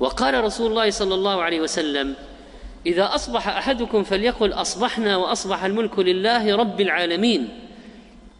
[0.00, 2.14] وقال رسول الله صلى الله عليه وسلم
[2.86, 7.48] إذا أصبح أحدكم فليقل أصبحنا وأصبح الملك لله رب العالمين.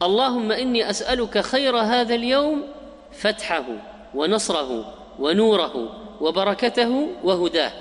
[0.02, 2.62] اللهم إني أسألك خير هذا اليوم
[3.12, 3.64] فتحه
[4.14, 7.72] ونصره ونوره وبركته وهداه.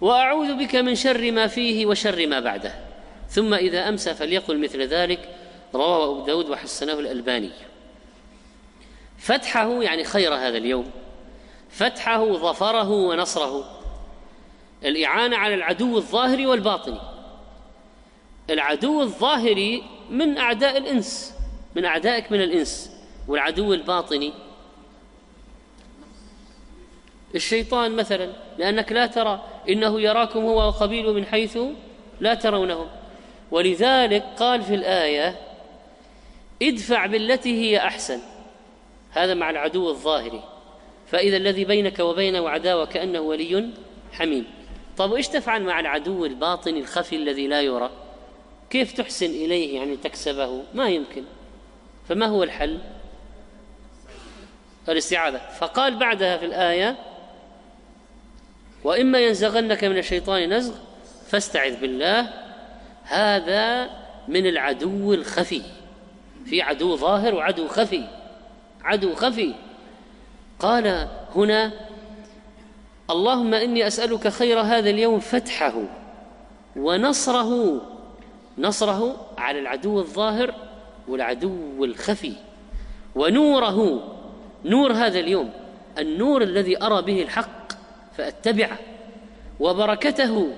[0.00, 2.74] وأعوذ بك من شر ما فيه وشر ما بعده.
[3.30, 5.28] ثم إذا امسى فليقل مثل ذلك
[5.74, 7.50] رواه أبو داود وحسنه الألباني.
[9.18, 10.90] فتحه يعني خير هذا اليوم.
[11.70, 13.64] فتحه ظفره ونصره.
[14.84, 17.00] الإعانة على العدو الظاهري والباطني.
[18.50, 21.34] العدو الظاهري من أعداء الإنس
[21.76, 22.90] من أعدائك من الإنس
[23.28, 24.32] والعدو الباطني.
[27.34, 31.58] الشيطان مثلا لأنك لا ترى إنه يراكم هو وقبيله من حيث
[32.20, 32.88] لا ترونهم
[33.50, 35.38] ولذلك قال في الآية
[36.62, 38.20] ادفع بالتي هي أحسن.
[39.10, 40.42] هذا مع العدو الظاهري.
[41.10, 43.70] فإذا الذي بينك وبينه عداوه كانه ولي
[44.12, 44.44] حميم.
[44.96, 47.90] طب وإيش تفعل مع العدو الباطني الخفي الذي لا يرى؟
[48.70, 51.24] كيف تحسن إليه يعني تكسبه؟ ما يمكن.
[52.08, 52.78] فما هو الحل؟
[54.88, 55.38] الاستعاذة.
[55.58, 56.96] فقال بعدها في الآية
[58.84, 60.74] وإما ينزغنك من الشيطان نزغ
[61.28, 62.28] فاستعذ بالله
[63.04, 63.90] هذا
[64.28, 65.62] من العدو الخفي.
[66.46, 68.04] في عدو ظاهر وعدو خفي.
[68.84, 69.54] عدو خفي.
[70.58, 71.72] قال هنا
[73.10, 75.82] اللهم إني أسألك خير هذا اليوم فتحه
[76.76, 77.80] ونصره
[78.58, 80.54] نصره على العدو الظاهر
[81.08, 82.32] والعدو الخفي
[83.14, 84.02] ونوره
[84.64, 85.50] نور هذا اليوم
[85.98, 87.72] النور الذي أرى به الحق
[88.16, 88.78] فأتبعه
[89.60, 90.50] وبركته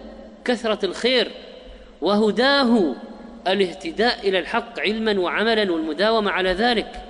[0.44, 1.30] كثرة الخير
[2.00, 2.94] وهداه
[3.46, 7.09] الاهتداء إلى الحق علما وعملا والمداومة على ذلك.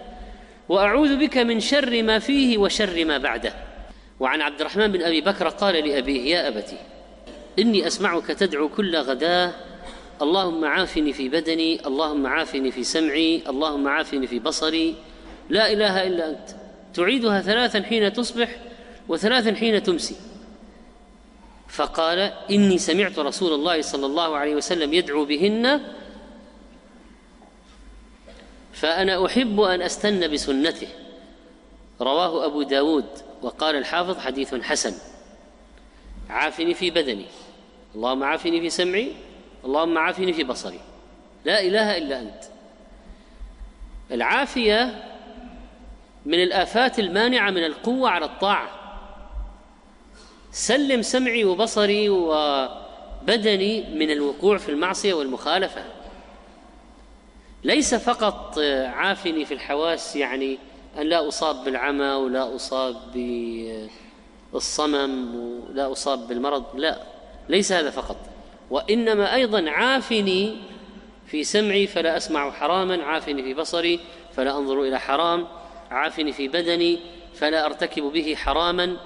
[0.71, 3.55] وأعوذ بك من شر ما فيه وشر ما بعده.
[4.21, 6.77] وعن عبد الرحمن بن أبي بكر قال لأبيه يا أبتي
[7.59, 9.53] إني أسمعك تدعو كل غداة.
[10.23, 14.95] اللهم عافني في بدني اللهم عافني في سمعي اللهم عافني في بصري.
[15.49, 16.49] لا إله إلا أنت.
[16.95, 18.57] تعيدها ثلاثا حين تصبح
[19.09, 20.17] وثلاثا حين تمسي.
[21.69, 25.81] فقال إني سمعت رسول الله صلى الله عليه وسلم يدعو بهن
[28.73, 30.89] فأنا أحب أن أستن بسنته.
[32.01, 33.07] رواه أبو داود
[33.43, 34.95] وقال الحافظ حديث حسن.
[36.31, 37.27] عافني في بدني.
[37.95, 39.13] اللهم عافني في سمعي.
[39.65, 40.81] اللهم عافني في بصري.
[41.45, 42.45] لا إله إلا أنت.
[44.11, 45.05] العافية
[46.27, 48.71] من الآفات المانعة من القوة على الطاعة.
[50.53, 55.85] سلم سمعي وبصري وبدني من الوقوع في المعصية والمخالفة.
[57.65, 58.59] ليس فقط
[58.95, 60.59] عافني في الحواس يعني
[60.99, 62.97] أن لا أصاب بالعمى ولا أصاب
[64.53, 67.03] بالصمم ولا أصاب بالمرض لا
[67.49, 68.17] ليس هذا فقط.
[68.71, 70.57] وإنما أيضا عافني
[71.27, 74.01] في سمعي فلا أسمع حراما عافني في بصري
[74.37, 75.47] فلا أنظر إلى حرام
[75.91, 77.01] عافني في بدني
[77.35, 78.97] فلا أرتكب به حراما.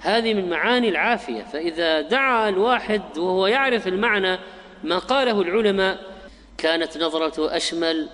[0.00, 1.42] هذه من معاني العافية.
[1.42, 4.38] فإذا دعا الواحد وهو يعرف المعنى
[4.84, 6.07] ما قاله العلماء
[6.58, 8.08] كانت نظرته أشمل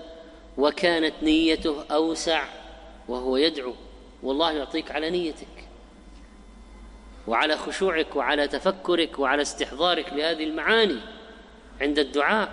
[0.58, 2.44] وكانت نيته أوسع
[3.08, 3.74] وهو يدعو
[4.22, 5.68] والله يعطيك على نيتك
[7.26, 10.98] وعلى خشوعك وعلى تفكرك وعلى استحضارك لهذه المعاني
[11.80, 12.48] عند الدعاء.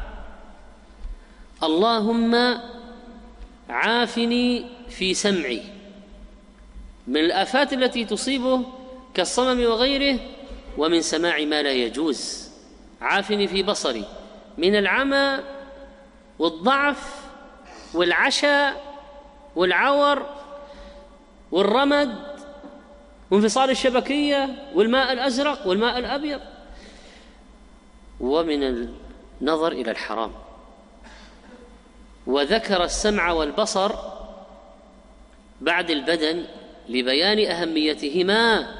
[1.63, 2.59] اللهم
[3.69, 5.61] عافني في سمعي.
[7.07, 8.63] من الآفات التي تصيبه
[9.13, 10.19] كالصمم وغيره
[10.77, 12.49] ومن سماع ما لا يجوز.
[13.01, 14.05] عافني في بصري.
[14.57, 15.39] من العمى
[16.41, 17.21] والضعف
[17.93, 18.95] والعشاء
[19.55, 20.25] والعور
[21.51, 22.15] والرمد
[23.31, 26.41] وانفصال الشبكية والماء الأزرق والماء الأبيض.
[28.19, 28.89] ومن
[29.41, 30.31] النظر إلى الحرام.
[32.27, 33.91] وذكر السمع والبصر
[35.61, 36.45] بعد البدن
[36.89, 38.75] لبيان أهميتهما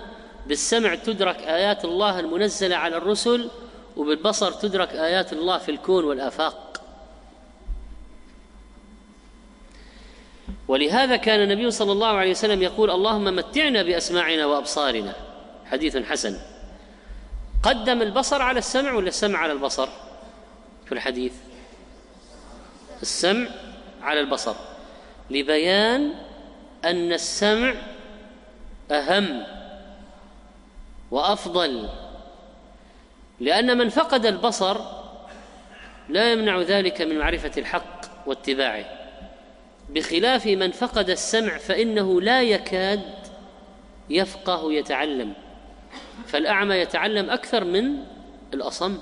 [0.47, 3.49] بالسمع تدرك آيات الله المنزلة على الرسل
[3.97, 6.70] وبالبصر تدرك آيات الله في الكون والآفاق.
[10.71, 15.15] ولهذا كان النبي صلى الله عليه وسلم يقول اللهم متعنا بأسماعنا وأبصارنا.
[15.65, 16.37] حديث حسن.
[17.63, 19.89] قدم البصر على السمع ولا السمع على البصر
[20.85, 21.33] في الحديث؟
[23.01, 23.47] السمع
[24.01, 24.55] على البصر.
[25.29, 26.13] لبيان
[26.85, 27.73] أن السمع
[28.91, 29.43] أهم
[31.11, 31.89] وأفضل.
[33.39, 34.77] لأن من فقد البصر
[36.09, 39.00] لا يمنع ذلك من معرفة الحق واتباعه.
[39.93, 43.01] بخلاف من فقد السمع فإنه لا يكاد
[44.09, 45.33] يفقه يتعلم.
[46.27, 47.97] فالأعمى يتعلم أكثر من
[48.53, 48.97] الأصم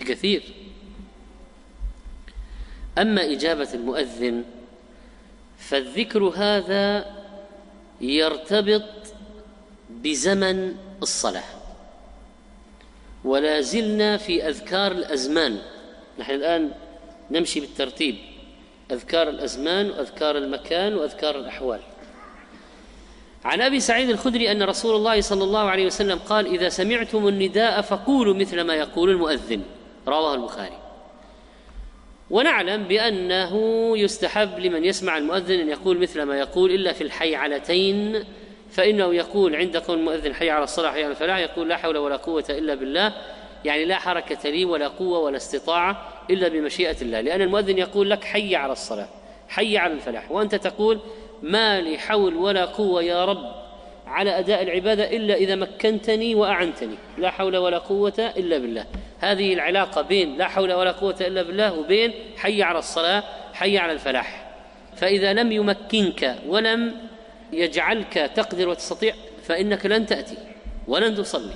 [0.00, 0.42] بكثير.
[2.98, 4.44] أما إجابة المؤذن
[5.58, 7.16] فالذكر هذا
[8.00, 8.84] يرتبط
[9.90, 11.44] بزمن الصلاة.
[13.24, 15.58] ولا زلنا في أذكار الأزمان.
[16.18, 16.70] نحن الآن
[17.30, 18.16] نمشي بالترتيب.
[18.90, 21.80] أذكار الأزمان وأذكار المكان وأذكار الأحوال.
[23.44, 27.80] عن أبي سعيد الخدري أن رسول الله صلى الله عليه وسلم قال إذا سمعتم النداء
[27.80, 29.62] فقولوا مثل ما يقول المؤذن.
[30.08, 30.78] رواه البخاري.
[32.30, 33.54] ونعلم بأنه
[33.98, 38.24] يستحب لمن يسمع المؤذن أن يقول مثل ما يقول إلا في الحيعلتين
[38.70, 42.16] فإنه يقول عند قول المؤذن حي على الصلاة حي على الفلاح يقول لا حول ولا
[42.16, 43.12] قوة إلا بالله.
[43.64, 48.24] يعني لا حركة لي ولا قوة ولا استطاعة إلا بمشيئة الله لأن المؤذن يقول لك
[48.24, 49.08] حي على الصلاة
[49.48, 51.00] حي على الفلاح وأنت تقول
[51.42, 53.58] ما لي حول ولا قوة يا رب
[54.06, 58.86] على أداء العبادة إلا إذا مكنتني وأعنتني لا حول ولا قوة إلا بالله.
[59.18, 63.22] هذه العلاقة بين لا حول ولا قوة إلا بالله وبين حي على الصلاة
[63.52, 64.50] حي على الفلاح.
[64.96, 66.96] فإذا لم يمكنك ولم
[67.52, 70.36] يجعلك تقدر وتستطيع فإنك لن تأتي
[70.88, 71.54] ولن تصلي.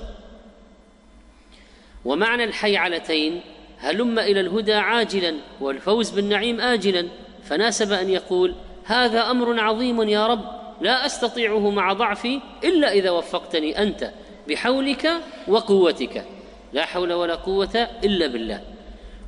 [2.05, 3.41] ومعنى الحيعلتين
[3.82, 7.08] هلم إلى الهدى عاجلا والفوز بالنعيم اجلا.
[7.44, 10.44] فناسب أن يقول هذا أمر عظيم يا رب
[10.81, 14.11] لا أستطيعه مع ضعفي إلا إذا وفقتني أنت
[14.49, 15.11] بحولك
[15.49, 16.25] وقوتك.
[16.73, 18.61] لا حول ولا قوة إلا بالله.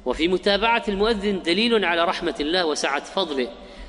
[0.07, 3.49] وفي متابعة المؤذن دليل على رحمة الله وسعة فضله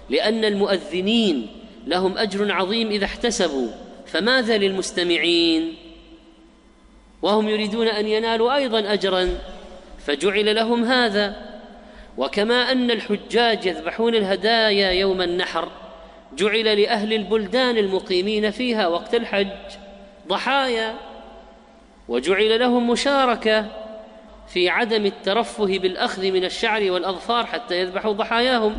[0.09, 1.47] لأن المؤذنين
[1.87, 3.67] لهم أجر عظيم إذا احتسبوا.
[4.05, 5.75] فماذا للمستمعين؟
[7.21, 9.37] وهم يريدون أن ينالوا أيضا اجرا.
[10.05, 11.55] فجعل لهم هذا.
[12.17, 15.69] وكما أن الحجاج يذبحون الهدايا يوم النحر
[16.37, 19.47] جعل لأهل البلدان المقيمين فيها وقت الحج
[20.27, 20.95] ضحايا
[22.07, 23.65] وجعل لهم مشاركة
[24.47, 28.77] في عدم الترفه بالأخذ من الشعر والأظفار حتى يذبحوا ضحاياهم.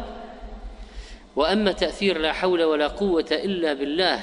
[1.37, 4.21] وأما تأثير لا حول ولا قوة إلا بالله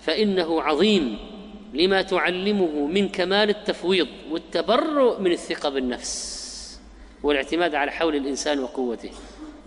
[0.00, 1.18] فإنه عظيم.
[1.74, 6.44] لما تعلمه من كمال التفويض والتبرؤ من الثقة بالنفس
[7.22, 9.10] والاعتماد على حول الإنسان وقوته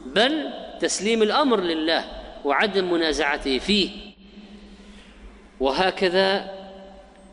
[0.05, 2.05] بل تسليم الأمر لله
[2.45, 3.89] وعدم منازعته فيه.
[5.59, 6.57] وهكذا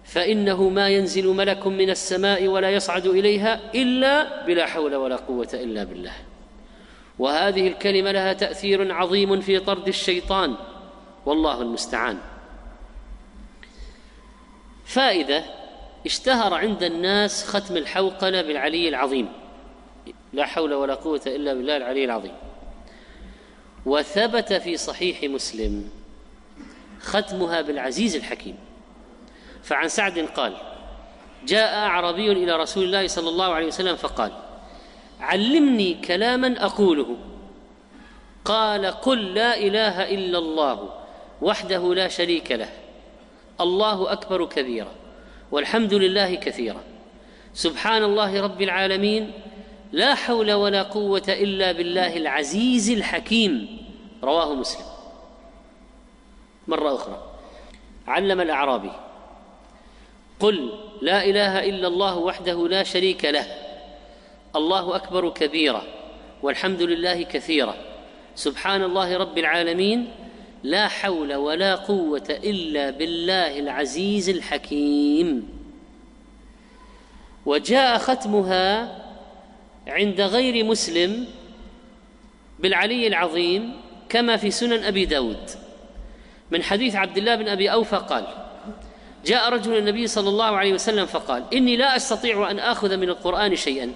[0.05, 5.85] فإنه ما ينزل ملك من السماء ولا يصعد إليها إلا بلا حول ولا قوة إلا
[5.85, 6.13] بالله.
[7.19, 10.55] وهذه الكلمة لها تأثير عظيم في طرد الشيطان
[11.27, 12.19] والله المستعان.
[14.85, 15.45] فائدة
[16.07, 19.29] اشتهر عند الناس ختم الحوقله بالعلي العظيم.
[20.33, 22.35] لا حول ولا قوة إلا بالله العلي العظيم.
[23.87, 25.91] وثبت في صحيح مسلم
[27.01, 28.57] ختمها بالعزيز الحكيم.
[29.63, 30.57] فعن سعد قال
[31.47, 34.33] جاء أعرابي إلى رسول الله صلى الله عليه وسلم فقال
[35.21, 37.17] علمني كلاما أقوله.
[38.45, 40.91] قال قل لا إله إلا الله
[41.43, 42.69] وحده لا شريك له.
[43.61, 44.93] الله أكبر كبيرا
[45.51, 46.81] والحمد لله كثيرا.
[47.55, 49.33] سبحان الله رب العالمين
[49.93, 53.79] لا حول ولا قوة إلا بالله العزيز الحكيم.
[54.23, 54.87] رواه مسلم.
[56.69, 57.23] مرة أخرى.
[58.09, 58.93] علم الأعرابي.
[60.41, 63.47] قل لا إله إلا الله وحده لا شريك له.
[64.57, 65.83] الله أكبر كبيرا
[66.43, 67.75] والحمد لله كثيرا.
[68.35, 70.15] سبحان الله رب العالمين
[70.65, 75.49] لا حول ولا قوة إلا بالله العزيز الحكيم.
[77.47, 78.99] وجاء ختمها
[79.87, 81.27] عند غير مسلم
[82.61, 83.77] بالعلي العظيم
[84.09, 85.51] كما في سنن أبي داود.
[86.51, 88.27] من حديث عبد الله بن أبي أوفى قال
[89.27, 93.57] جاء رجل النبي صلى الله عليه وسلم فقال إني لا أستطيع أن آخذ من القرآن
[93.57, 93.93] شيئا.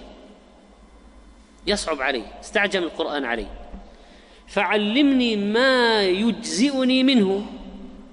[1.67, 3.47] يصعب علي استعجم القرآن علي.
[4.49, 7.45] فعلمني ما يجزئني منه.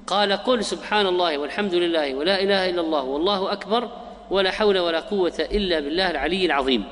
[0.06, 3.90] قال قل سبحان الله والحمد لله ولا إله إلا الله والله أكبر
[4.30, 6.84] ولا حول ولا قوة إلا بالله العلي العظيم.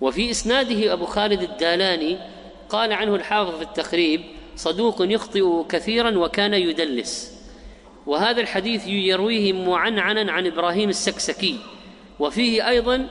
[0.00, 2.18] وفي إسناده أبو خالد الدالاني
[2.68, 4.20] قال عنه الحافظ في التقريب
[4.56, 7.38] صدوق يخطئ كثيرا وكان يدلس.
[8.06, 11.58] وهذا الحديث يرويه معنعنا عن إبراهيم السكسكي.
[12.18, 13.06] وفيه أيضا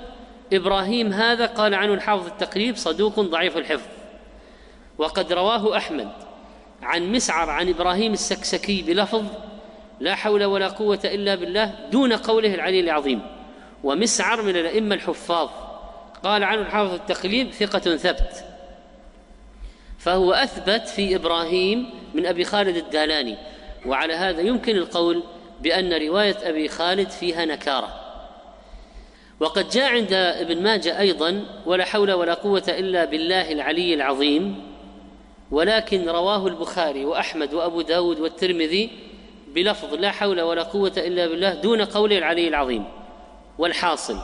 [0.53, 3.96] إبراهيم هذا قال عنه الحافظ التقريب صدوق ضعيف الحفظ.
[4.97, 6.09] وقد رواه أحمد
[6.81, 9.25] عن مسعر عن إبراهيم السكسكي بلفظ
[9.99, 13.21] لا حول ولا قوة إلا بالله دون قوله العلي العظيم.
[13.83, 15.49] ومسعر من الأئمة الحفاظ.
[16.23, 18.45] قال عنه الحافظ التقليد ثقة ثبت.
[19.99, 23.37] فهو أثبت في إبراهيم من أبي خالد الدالاني.
[23.85, 25.23] وعلى هذا يمكن القول
[25.61, 28.03] بأن رواية أبي خالد فيها نكارة.
[29.39, 34.66] وقد جاء عند ابن ماجه أيضا ولا حول ولا قوة إلا بالله العلي العظيم
[35.51, 38.89] ولكن رواه البخاري وأحمد وأبو داود والترمذي
[39.55, 42.85] بلفظ لا حول ولا قوة إلا بالله دون قول العلي العظيم.
[43.57, 44.19] والحاصل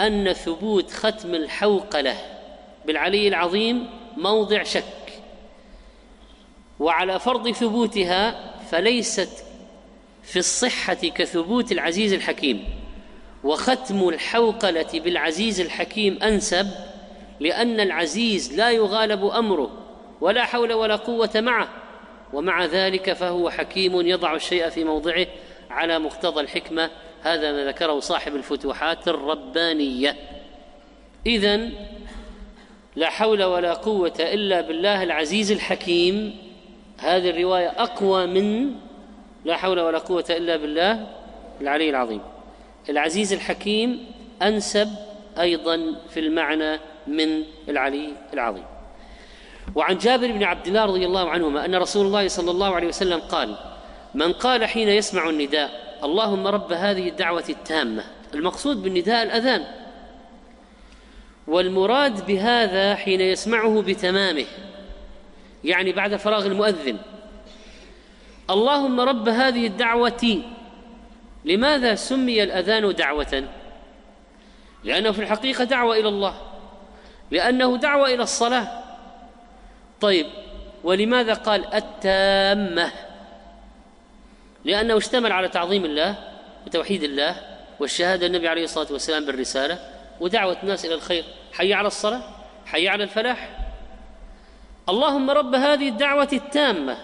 [0.00, 2.16] أن ثبوت ختم الحوقلة
[2.86, 4.82] بالعلي العظيم موضع شك.
[6.80, 9.44] وعلى فرض ثبوتها فليست
[10.22, 12.64] في الصحة كثبوت العزيز الحكيم.
[13.44, 16.68] وختم الحوقلة بالعزيز الحكيم أنسب
[17.40, 19.81] لأن العزيز لا يغالب أمره.
[20.22, 21.68] ولا حول ولا قوة معه.
[22.32, 25.26] ومع ذلك فهو حكيم يضع الشيء في موضعه
[25.70, 26.90] على مقتضى الحكمة.
[27.22, 30.16] هذا ما ذكره صاحب الفتوحات الربانية.
[31.26, 31.68] إذا
[32.96, 36.36] لا حول ولا قوة إلا بالله العزيز الحكيم.
[36.98, 38.74] هذه الرواية أقوى من
[39.44, 41.06] لا حول ولا قوة إلا بالله
[41.60, 42.20] العلي العظيم.
[42.88, 44.06] العزيز الحكيم
[44.42, 44.88] أنسب
[45.40, 48.71] أيضا في المعنى من العلي العظيم.
[49.74, 53.20] وعن جابر بن عبد الله رضي الله عنهما أن رسول الله صلى الله عليه وسلم
[53.20, 53.56] قال
[54.14, 58.04] من قال حين يسمع النداء اللهم رب هذه الدعوة التامة
[58.34, 59.64] المقصود بالنداء الأذان.
[61.46, 64.46] والمراد بهذا حين يسمعه بتمامه
[65.64, 66.98] يعني بعد فراغ المؤذن.
[68.50, 70.42] اللهم رب هذه الدعوة.
[71.44, 73.44] لماذا سمي الأذان دعوة؟
[74.84, 76.34] لأنه في الحقيقة دعوة إلى الله
[77.30, 78.81] لأنه دعوة إلى الصلاة.
[80.02, 80.26] طيب
[80.84, 82.92] ولماذا قال التامة؟
[84.64, 86.14] لأنه اشتمل على تعظيم الله
[86.66, 87.36] وتوحيد الله
[87.80, 89.78] والشهادة النبي عليه الصلاة والسلام بالرسالة
[90.20, 91.24] ودعوة الناس إلى الخير.
[91.52, 92.22] حي على الصلاة؟
[92.66, 93.58] حي على الفلاح؟
[94.88, 96.98] اللهم رب هذه الدعوة التامة.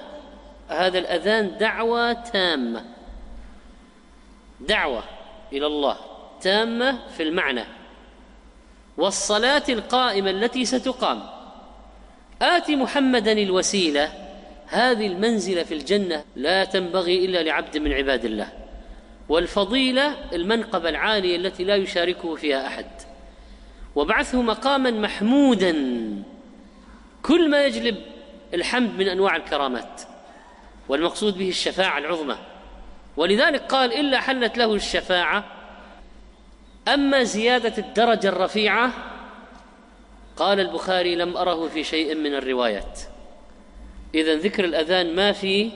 [0.68, 2.84] هذا الأذان دعوة تامة.
[4.60, 5.02] دعوة
[5.52, 5.96] إلى الله
[6.40, 7.64] تامة في المعنى.
[8.96, 11.37] والصلاة القائمة التي ستقام.
[12.42, 14.12] آت محمدا الوسيلة.
[14.66, 18.52] هذه المنزلة في الجنة لا تنبغي إلا لعبد من عباد الله.
[19.28, 22.86] والفضيلة المنقبة العالية التي لا يشاركه فيها أحد.
[23.96, 25.74] وبعثه مقاما محمودا.
[27.22, 27.96] كل ما يجلب
[28.54, 30.02] الحمد من أنواع الكرامات.
[30.88, 32.36] والمقصود به الشفاعة العظمى.
[33.16, 35.44] ولذلك قال إلا حلت له الشفاعة.
[36.88, 38.92] أما زيادة الدرجة الرفيعة
[40.38, 43.00] قال البخاري لم أره في شيء من الروايات.
[44.14, 45.70] اذا ذكر الأذان ما في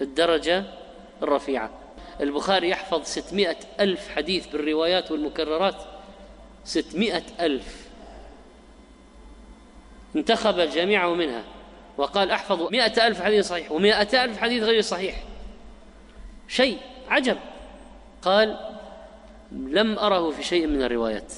[0.00, 0.64] الدرجة
[1.22, 1.70] الرفيعة.
[2.20, 5.76] البخاري يحفظ ستمائة ألف حديث بالروايات والمكررات.
[6.64, 7.88] ستمائة ألف.
[10.16, 11.42] انتخب الجميع منها.
[11.98, 15.24] وقال أحفظ مئة ألف حديث صحيح ومئة ألف حديث غير صحيح.
[16.48, 17.36] شيء عجب.
[18.22, 18.58] قال
[19.52, 21.32] لم أره في شيء من الروايات.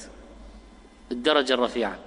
[1.11, 2.04] الدرجة الرفيعة.